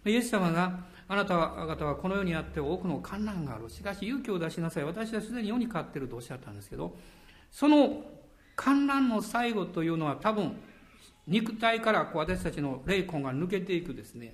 [0.06, 3.70] イエス様があなた方はこの世にあって多くの観難がある。
[3.70, 4.86] しかし勇気を出しなさい。
[4.86, 6.96] 私はすでに世に勝っているとおっしゃったんですけど
[7.52, 8.06] その
[8.56, 10.56] 観覧の最後というのは多分
[11.28, 14.34] 肉体からこう私たちの霊魂が抜けていくですね。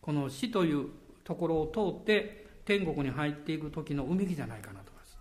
[0.00, 0.86] この死という
[1.22, 5.18] ところを通って天国に入っていく時のうめきじゃないかなと思います。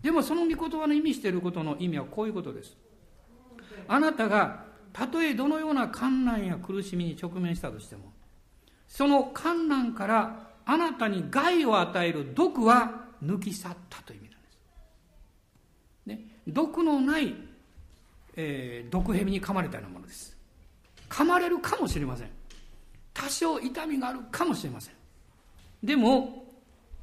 [0.00, 2.74] でもその御言葉の意味していることの意味はこういうことです。
[3.88, 8.12] あなたがたとえどのような困難や苦しみに直面したとしても
[8.88, 14.58] その困難からあなたに害を与える毒は抜き去ったという意味なんです。
[16.06, 17.34] ね、毒のない、
[18.36, 20.36] えー、毒蛇に噛まれたようなものです。
[21.08, 22.30] 噛まれるかもしれません。
[23.14, 24.94] 多少痛みがあるかもしれません。
[25.82, 26.44] でも、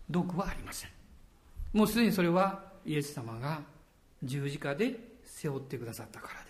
[0.09, 0.89] 毒はありません。
[1.71, 3.61] もうすでにそれはイエス様が
[4.21, 6.42] 十字架で背負ってくださったから。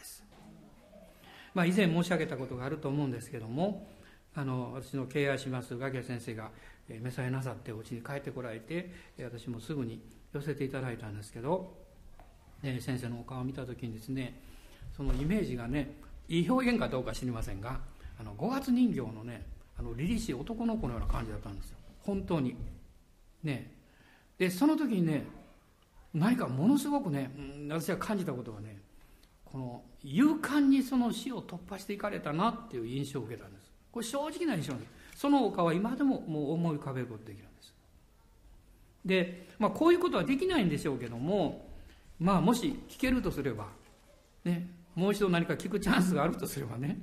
[1.53, 3.87] まあ以前申し上げたことがあると思うんですけども、
[4.35, 6.49] あの私の敬愛しますガゲ先生が
[6.89, 10.01] 召されなさってお家に帰ってこられて私もすぐに
[10.33, 11.75] 寄せていただいたんですけど、
[12.61, 14.39] 先生のお顔を見た時にですね
[14.95, 15.95] そのイメージがね
[16.27, 17.79] いい表現かどうか知りませんが
[18.19, 19.45] あの五月人形のね
[19.77, 21.77] あの凛々しい男の子のような感じだったんですよ。
[22.01, 22.55] 本当に。
[23.43, 23.71] ね。
[24.37, 25.25] でその時にね
[26.13, 28.77] 何かものすごくね、うん、私が感じたことはね
[29.45, 33.71] この勇敢にその死を突破していかれたなっていう印象を受けたんです。
[33.91, 34.85] これ正直な印象です。
[35.15, 37.73] その他は今でももう思い浮かべることできるんです。
[39.05, 41.67] で、まあ、こういうことはできないんでしょうけども
[42.19, 43.67] まあもし聞けるとすれば
[44.45, 46.99] ねもう一度何か聞くチャンスがあるとすればね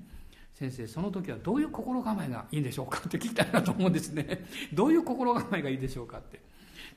[0.55, 4.45] 先生その時はどういう心構えがいいんでしょうかって聞きたいなと思うんですね。
[4.75, 6.41] どういう心構えがいいでしょうかって。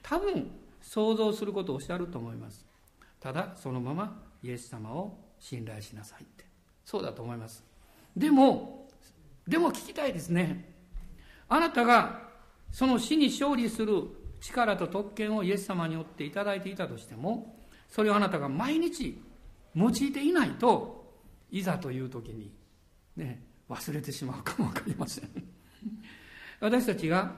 [0.01, 2.65] 多分想像することをおっしゃると思います。
[3.21, 6.45] ただそのままイエス様を信頼しなさいって
[6.85, 7.63] そうだと思います
[8.15, 8.83] でも
[9.47, 10.73] でも聞きたいですね。
[11.49, 12.21] あなたが
[12.71, 14.03] その死に勝利する
[14.39, 17.55] 力と特権をイエス様によっていただいていたとしても、
[17.89, 19.21] それをあなたが毎日
[19.75, 21.03] 用いていないと、
[21.51, 22.51] いざという時に、
[23.15, 25.29] ね、忘れてしまうかもわかりません。
[26.59, 27.35] 私たちが、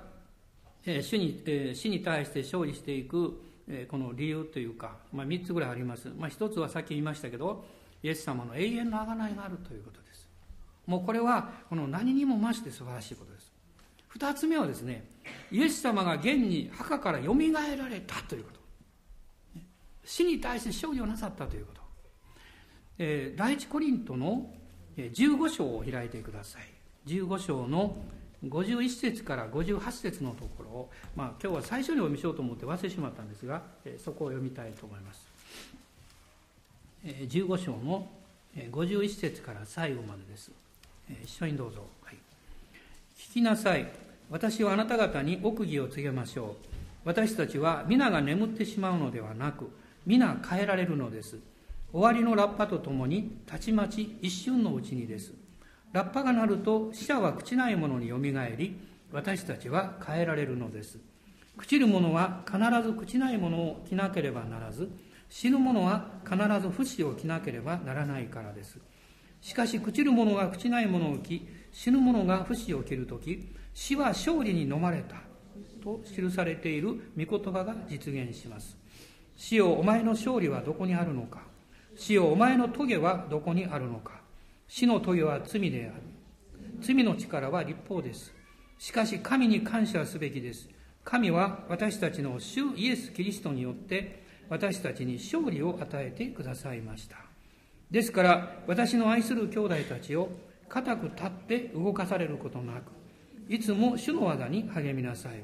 [0.85, 6.09] えー、主に、えー、死に対して勝利していく、えー、この理由というか、まあ、3つぐらいあります。
[6.15, 7.65] まあ、1つはさっき言いましたけど、
[8.03, 10.29] イエス様の永遠の贖いがあるということです。
[10.86, 13.51] もうこれはこの何にも増して素晴らしいことです。
[14.08, 15.05] 二つ目はですね
[15.51, 18.60] イエス様が現に墓からよみがえられたということ。
[20.05, 21.81] 死に対して勝利をなさったということ、
[22.99, 24.53] えー、第一コリントの
[24.95, 26.63] 15章を開いてください。
[27.08, 27.97] 15章の
[28.43, 35.27] 51節から58節のところを、まあ、今日は最初にお読みしようと思って忘れてしまったんですが、えー、そこを読みたいと思います、
[37.05, 38.07] 15章の
[38.55, 40.51] 51節から最後までです。
[41.23, 42.15] 一緒にどうぞ、はい、
[43.15, 43.85] 聞きなさい。
[44.31, 46.65] 私はあなた方に奥義を告げましょう。
[47.05, 49.69] 私たちは皆が眠ってしまうのではなく
[50.07, 51.37] 皆変えられるのです。
[51.93, 55.31] 終わりのラッパとともにたちまち一瞬のうちにです。
[55.93, 58.79] ラッパが鳴ると死者は朽ちないものによみがえり
[59.11, 60.97] 私たちは変えられるのです。
[61.59, 64.89] 朽ちる者は必ず朽ちないものを着なければならず
[65.29, 68.79] 死ぬ者は必ず不死を着なければならないからです。
[69.41, 75.17] しかし朽ちる者が朽ちない者を着死ぬ者が不死を着る時死は勝利に飲まれた
[75.83, 78.77] と記されている御言葉が実現します。
[79.35, 81.41] 死よお前の勝利はどこにあるのか。
[81.95, 84.13] 死よお前の棘はどこにあるのか。
[84.67, 86.03] 死の棘は罪である。
[86.81, 88.33] 罪の力は立法です。
[88.79, 90.69] しかし神に感謝すべきです。
[91.03, 97.17] 神は私たちの主イエス・キリストによって私たちに勝利を与えてくださいました。
[97.91, 100.29] ですから私の愛する兄弟たちを
[100.67, 102.91] 固く立って動かされることなく
[103.47, 105.43] いつも主の技に励みなさい。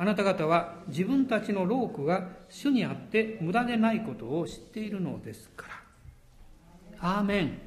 [0.00, 5.66] あなた方は自分たちの労苦が主にあって無駄でないことを知っているのですか
[7.00, 7.16] ら。
[7.16, 7.58] アーメン。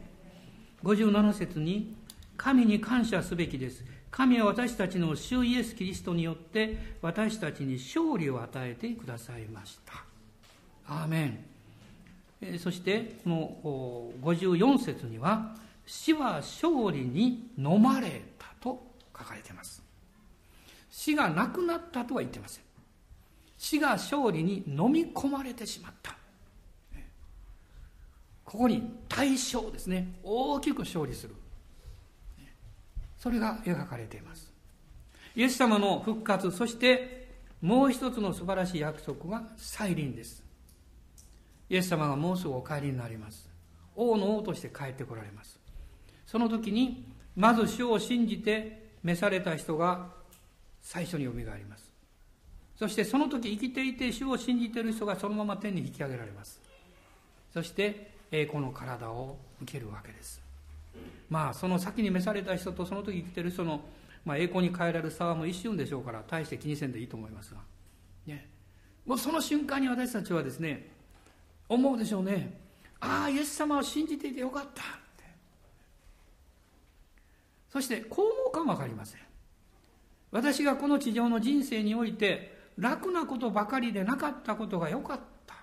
[0.83, 1.95] 57節に
[2.37, 3.83] 神に感謝すべきです。
[4.09, 10.10] 神は私たちの主イエス・キリストによって私たちに勝利を与えてくださいました。
[10.91, 18.83] アーメンそしてこの54節には死は勝利に飲まれたと
[19.17, 19.81] 書かれています。
[20.89, 22.63] 死がなくなったとは言ってません。
[23.57, 26.15] 死が勝利に飲み込まれてしまった。
[28.43, 30.13] ここに対象ですね。
[30.23, 31.35] 大きく勝利する。
[33.17, 34.51] それが描かれています。
[35.35, 37.29] イエス様の復活そして
[37.61, 40.50] もう一つの素晴らしい約束は再臨です。
[41.71, 43.49] イエス様がもうすぐお帰りになります。
[43.95, 45.57] 王の王として帰ってこられます。
[46.27, 50.09] その時にまず主を信じて召された人が
[50.81, 51.89] 最初によみがえります。
[52.75, 56.59] そしてその時生きていて主を信じている人がそのまま天に引き上げられます。
[57.53, 60.41] そして栄光の体を受けるわけです。
[61.29, 63.79] まあその先に召された人とその時生きている人の、
[64.25, 67.61] まあ、栄光に変えられる差はもう一瞬でしょうから大して気にせんでいいと思いますが、
[68.27, 68.49] ね、
[69.05, 70.99] もうその瞬間に私たちはですね
[71.71, 72.59] 思うでしょうね。
[72.99, 74.69] ああイエス様を信じていてよかった。
[74.69, 74.73] っ
[75.17, 75.23] て
[77.71, 79.21] そしてこう思うかも分かりません。
[80.31, 85.55] 私がこの地上の人生において楽なことばかりでなかったことがよかった。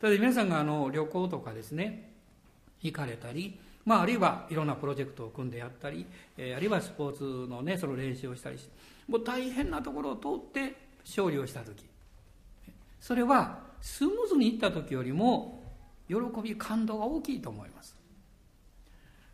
[0.00, 2.10] ただ皆さんがあの旅行とかですね
[2.80, 6.06] 行かれたり、まあ、あるいはいろんなプロジェクトを組んでやったり、
[6.38, 8.70] えー、あるいはスポーツのねその練習をしたりして
[9.08, 11.84] もう大変なところを通って勝利をした時。
[12.98, 15.62] それはスムーズにいった時よりも
[16.08, 17.94] 喜び感動が大きいと思います。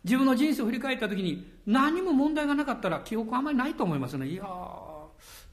[0.03, 4.27] 自分の人生を振り返った時に何も問題がなかったら記憶あまりないと思いますね。
[4.27, 4.43] いや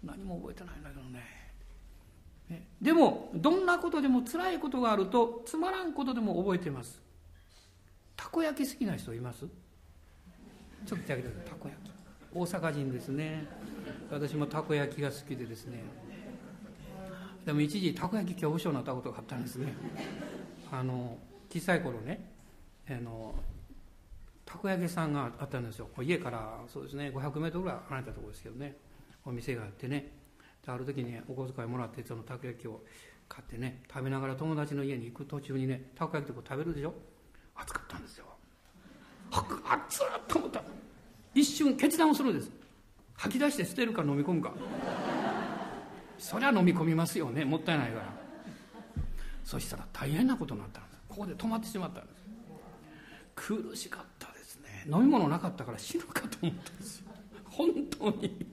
[0.05, 2.69] 何も覚えてないんだけどね。
[2.83, 7.01] でもどんなことでも辛いことがあるとつまらんことでも覚えています。
[8.17, 9.41] たこ焼き好きな人います？
[9.41, 11.51] ちょっと手挙げてください。
[11.53, 11.93] たこ焼き。
[12.35, 13.47] 大阪人ですね。
[14.11, 15.83] 私もたこ焼きが好きでですね。
[17.45, 19.73] でも一時たこ焼き恐怖症になったことがあったんですね。
[20.71, 21.19] あの
[21.53, 22.31] 小さい頃ね
[22.89, 23.35] あの
[24.45, 25.89] たこ焼きさんがあったんですよ。
[26.03, 28.77] 家からそうですね500メートルぐらい離れたところですけどね
[29.25, 30.13] お店があってね。
[30.67, 32.83] ある時にお小遣いもらってそのたこ焼きを
[33.29, 36.95] 買ってね食べながら友達の家に行く途中にねたこ焼きとか食べるでしょ？
[37.57, 38.27] 暑かったんですよ。
[39.33, 40.63] 熱っと思った。
[41.35, 42.51] 一瞬決断をするんです。
[43.15, 44.53] 吐き出して捨てるか飲み込むか。
[46.21, 48.21] そりゃ飲み込みますよねもったいないから。
[49.43, 50.99] そしたら大変なことになったんです。
[51.09, 52.21] ここで止まってしまったんです。
[53.35, 54.85] 苦しかったですね。
[54.87, 57.11] 飲み物なかったから死ぬかと思ったんですよ。
[57.47, 57.69] 本
[57.99, 58.47] 当に。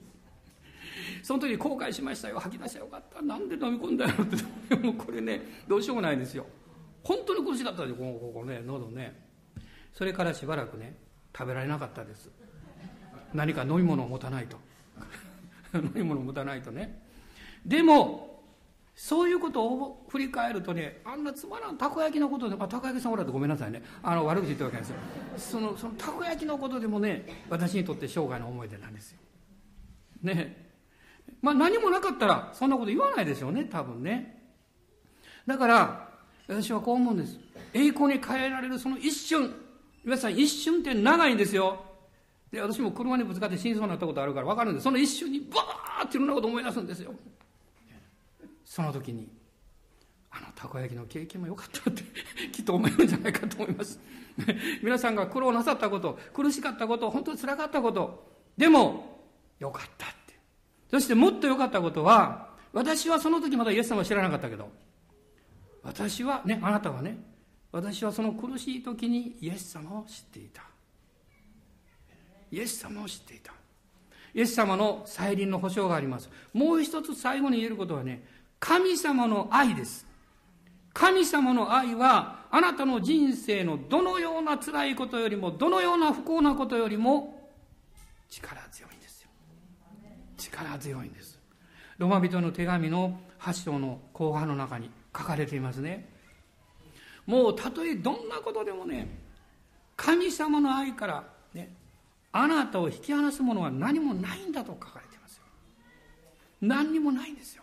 [1.22, 2.40] その時後悔しましたよ。
[2.40, 3.22] 吐き出したらよかった。
[3.22, 4.76] なんで飲み込んだよって。
[4.76, 6.46] もうこれねどうしようもないですよ。
[7.04, 7.96] 本当に苦しかったですよ。
[7.96, 9.28] こここね喉ね。
[9.92, 10.96] それからしばらくね
[11.36, 12.30] 食べられなかったです。
[13.34, 14.56] 何か飲み物を持たないと。
[15.74, 17.06] 飲み物を持たないとね。
[17.68, 18.42] でも
[18.94, 23.82] そういうことを振り返るとねあんなつまらんたこ焼きのことで、あ、たこ焼きさんおらってごめんなさいね。
[24.02, 24.86] あの悪口言ってるわけなんで
[25.36, 25.60] すよ。
[25.60, 29.18] そのそのたこ焼きのことでもね私にとって生涯の思い出なんですよ。
[30.22, 30.66] ね。
[31.42, 34.50] まあ何もなかったらそんなこと言わないでしょうね多分ね。
[35.46, 36.08] だから
[36.48, 37.38] 私はこう思うんです。
[37.74, 39.54] 栄光に変えられるその一瞬。
[40.04, 41.84] 皆さん一瞬って長いんですよ。
[42.50, 44.84] で私も車にぶつかって死にそうになったことあるから分かるんです。
[44.84, 47.12] その一瞬にバーッていろんなこと思い出すんですよ。
[48.78, 49.26] その時に
[50.30, 52.04] あのたこ焼きの経験も良かったって
[52.54, 53.98] きっと思えるんじゃないかと思います。
[54.84, 59.24] 皆さんが苦労なさったこと苦しかったこと本当につらかったことでも
[59.58, 60.38] 良かったって。
[60.92, 64.70] そしてもっと良かったことは私はその時まだイエス様を知らなかったけど
[65.82, 67.18] 私はねあなたはね
[67.72, 70.62] 私はその苦しい時にイエス様を知っていた。
[72.52, 73.52] イエス様を知っていた。
[74.34, 76.30] イエス様の再臨の保証があります。
[76.52, 80.06] もう一つ最後に言えることはね神様の愛です。
[80.92, 87.50] 神様の愛はあなたの人生のどのような辛いことよりもどのような不幸なことよりも
[88.28, 89.30] 力強いんですよ。
[90.36, 91.38] 力強いんです。
[91.98, 96.08] ロマ人の手紙の8章の後半の中に書かれていますね。
[97.26, 99.06] もうたとえどんなことでもね
[99.96, 101.72] 神様の愛からね
[102.32, 105.44] あなたを引き離すものは何もないんだと書かれていますよ。
[106.60, 107.62] 何にもないんですよ。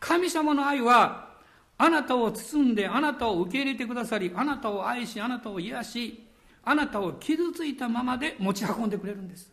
[0.00, 1.28] 神様の愛は
[1.76, 6.28] あなたを包んであなたを受け入れてくださりあなたを愛しあなたを癒し
[6.64, 9.50] あなたを傷ついたままで持ち運んでくれるんです。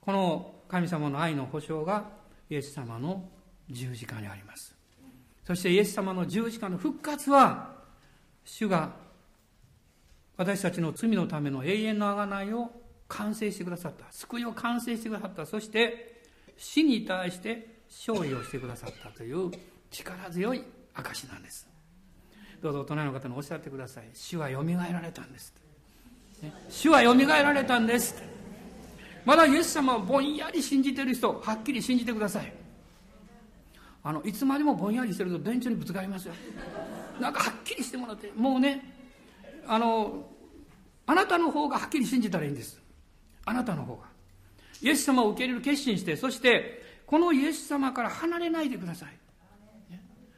[0.00, 2.04] この神様の愛の保証が
[2.48, 3.28] イエス様の
[3.68, 4.74] 十字架にあります。
[5.44, 7.74] そしてイエス様の十字架の復活は
[8.44, 8.92] 主が
[10.36, 12.70] 私たちの罪のための永遠の贖いを
[13.08, 14.04] 完成してくださった。
[14.10, 15.46] 救いを完成してくださった。
[15.46, 16.22] そして
[16.56, 19.50] 死に対して勝利をしてくださったという
[19.90, 20.62] 力強い
[20.94, 21.68] 証なんです。
[22.62, 24.04] どうぞ大人の方におっしゃってください。
[24.14, 25.54] 主はよみがえられたんです、
[26.42, 28.22] ね、主はよみがえられたんです
[29.24, 32.52] まだイエス様をぼんやり信じてる人はっきり信じてください。
[34.02, 36.34] あのいつまでもぼんやりしてると電柱にぶつかりますよ。
[37.20, 38.94] なんかはっきりしてもらってもうね
[39.66, 40.26] あの
[41.06, 42.80] あなたの方がはっきり信じたらいいんです。
[43.44, 44.04] あなたの方が。
[44.82, 46.79] イエス様を受け入れる決心してそして
[47.10, 49.08] このイエス様から離れないでください。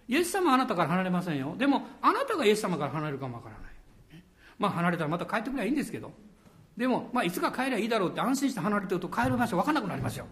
[0.08, 1.54] イエス様はあなたから離れませんよ。
[1.58, 4.22] でもあなたがイエス様から離れるかもわからない。
[4.58, 6.10] まあ離れたらまた帰ってくればいいんですけど。
[6.74, 10.24] でも、まあ、いつか帰りゃいいだろうって安心して離れてると帰る場所分かんなくなりますよ。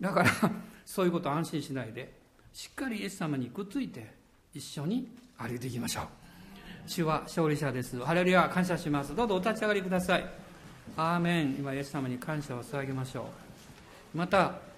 [0.00, 0.30] だから
[0.86, 2.10] そういうこと安心しないで
[2.54, 4.14] しっかりイエス様にくっついて
[4.54, 6.06] 一緒に歩いていきましょう。
[6.86, 8.02] 主は勝利者です。
[8.02, 9.14] ハレルヤ感謝します。
[9.14, 10.24] どうぞお立ち上がりください。
[10.96, 11.56] アーメン。
[11.58, 13.28] 今イエス様に感謝を捧げましょ
[14.14, 14.16] う。
[14.16, 14.69] また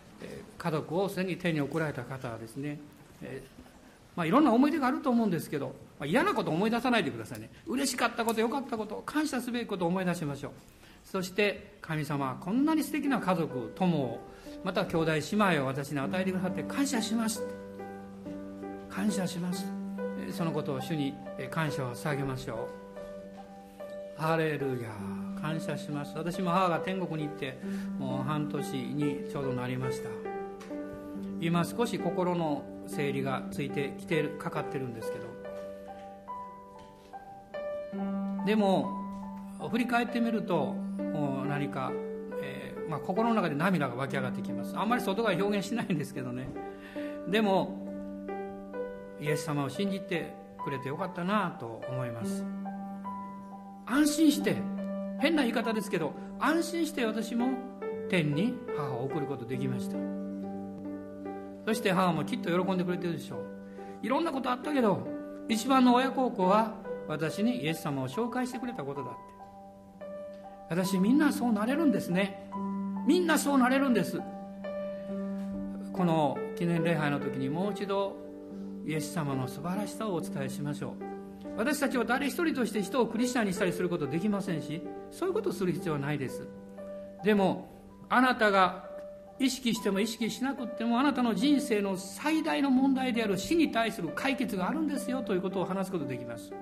[0.58, 2.78] 家族をすでに手に送られた方はですね、
[3.22, 3.42] え
[4.16, 5.68] まあ、いろんな思い出があると思うんですけど、
[5.98, 7.50] まあ、嫌なこと思い出さないでくださいね。
[7.66, 10.52] 嬉しかったこと良かったこと感謝すべきことを思い出しましょう。
[11.04, 14.20] そして神様はこんなに素敵な家族友を
[14.64, 17.42] また兄弟姉妹を私に与えてくださって感謝します。
[18.88, 19.64] 感謝します。
[20.30, 21.14] そのことを主に
[21.50, 22.68] 感謝を捧げましょ
[24.18, 24.20] う。
[24.20, 26.16] ハレルヤ感謝します。
[26.16, 27.58] 私も母が天国に行って
[27.98, 30.08] もう半年にちょうどなりました。
[31.40, 35.26] 今少し心の整理がついてきてかかってるんですけど。
[38.46, 38.90] でも
[39.70, 40.74] 振り返ってみると
[41.12, 41.92] もう何か、
[42.40, 44.76] えー、まあ、心の中で涙が湧き上がってきます。
[44.76, 46.48] あんまり外が表現しないんですけどね。
[47.28, 47.82] でも
[49.20, 50.34] イエス様を信じて
[50.64, 52.44] くれてよかったなと思います。
[53.86, 54.56] 安心して
[55.22, 57.50] 変な言い方ですけど安心して私も
[58.10, 59.96] 天に母を送ることできました。
[61.64, 63.38] そして母もきっと喜んでくれてるでしょう。
[64.02, 65.06] いろんなことあったけど
[65.48, 66.74] 一番の親孝行は
[67.06, 69.20] 私にイエス様を紹介してくれたことだって。
[70.70, 72.50] 私みんなそうなれるんですね。
[73.06, 74.20] みんなそうなれるんです。
[75.92, 78.16] この記念礼拝の時にもう一度
[78.84, 81.11] イエス様の素晴らしさをお伝えしましょう。
[81.56, 86.48] 私たちは誰一人として人をクリスチャンにしたりすることできませんしそういうことをする必要はないです。
[87.24, 87.68] でも
[88.08, 88.90] あなたが
[89.38, 96.52] 意識しても意識しなくてもあなたの人生の最大の問題である死に対する解決があるんですよということを話すことできます。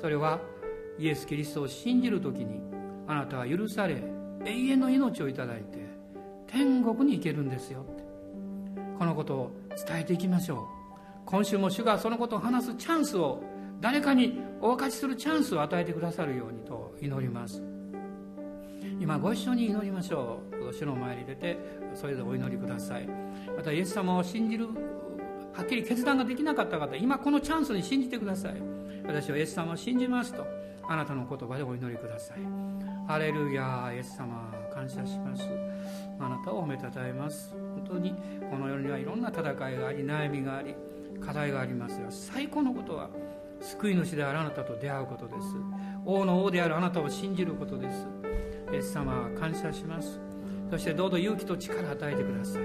[0.00, 0.40] それは
[0.98, 2.60] イエス・キリストを信じる時に
[3.06, 4.02] あなたは許され
[4.44, 5.78] 永遠の命をいただいて
[6.46, 7.84] 天国に行けるんですよ
[8.98, 9.52] このことを
[9.86, 10.80] 伝えていきましょう。
[11.26, 13.42] 今週も主がそのことを話すチャンスを
[13.80, 17.62] 誰かにお分かちするチャンスを与えてくださるようにと祈ります。
[19.00, 20.72] 今ご一緒に祈りましょう。
[20.72, 21.56] 主の前に出て
[21.94, 23.08] それでお祈りください。
[23.56, 24.68] またイエス様を信じる
[25.54, 28.54] はっきり決断ができなかった方今このチャンスに信じてください。
[29.06, 30.46] 私はイエス様を信じますと
[30.86, 32.38] あなたの言葉でお祈りください。
[33.08, 35.48] ハレルヤイエス様感謝します。
[36.18, 37.54] あなたを褒めたたえます。
[37.74, 38.14] 本当に
[38.50, 40.74] この世にはいろんな戦いがあり悩みがあり
[41.24, 43.08] 課題がありますが最高のことは
[43.60, 45.54] 救い主であるあなたと出会うことです。
[46.04, 48.06] 王の王であるあなたを信じることです。
[48.72, 50.20] イエス様感謝します。
[50.70, 52.62] そしてどうぞ勇気と力を与えてください。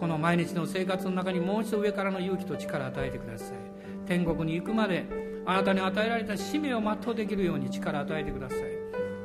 [0.00, 3.56] この毎日の生活の中にもう一度上からの勇気と力を与えてください。
[4.06, 5.06] 天国に行くまで
[5.44, 8.60] あなたに与えられた使命を全うできるように力を与えてください。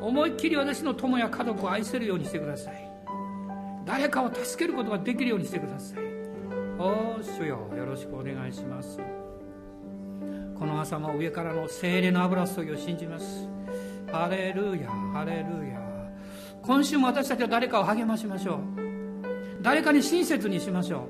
[0.01, 2.89] 思いっきり私の友や家族を愛せるようにしてください。
[3.85, 5.99] 誰かを助けることができるようにしてください。
[6.79, 8.99] お主よよろしくお願いします。
[10.57, 13.47] この朝も上からの精霊の油注ぎを信じます。
[14.11, 15.81] ハレルヤハレルヤ。
[16.61, 18.57] 今週も私たちは誰かを励ましましょう。
[19.61, 21.07] 誰かに親切にしましょ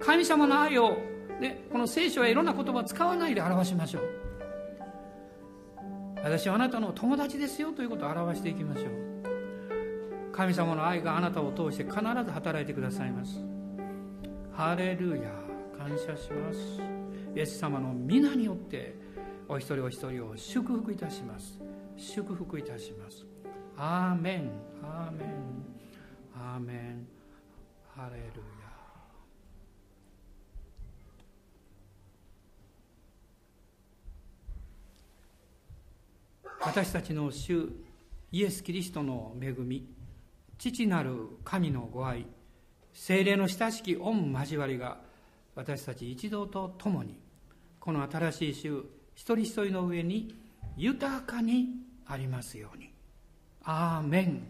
[0.00, 0.04] う。
[0.04, 0.96] 神様の愛を、
[1.40, 4.02] ね、この聖書やいろんな言葉を使わないで表しましょう。
[6.22, 10.32] 私はあなたの友達ですよということを表していきましょう。
[10.32, 13.40] 神様の愛があなたを通して必ず働いてくださいます。
[14.52, 15.46] ハレルヤ。
[15.86, 17.05] 感謝します。
[17.36, 18.94] イエス様の皆によって
[19.46, 21.60] お一人お一人を祝福いたします。
[21.98, 23.26] 祝福いたします。
[23.76, 24.50] アーメン。
[24.82, 25.28] アーメン。
[26.34, 27.06] アーメン。
[27.94, 28.66] ハレルヤ。
[36.60, 37.68] 私たちの主
[38.32, 39.86] イエス・キリストの恵み
[40.56, 42.26] 父なる神のご愛
[42.94, 45.04] 精霊の親しき御交わりが
[45.54, 47.25] 私たち一同と共に
[47.86, 48.82] この新しい週
[49.14, 50.34] 一人一人の上に
[50.76, 51.68] 豊かに
[52.04, 52.90] ありますように。
[53.62, 54.42] アーメン